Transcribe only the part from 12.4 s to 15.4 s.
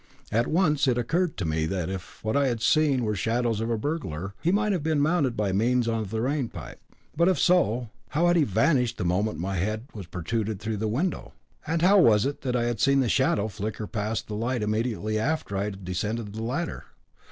that I had seen the shadow flicker past the light immediately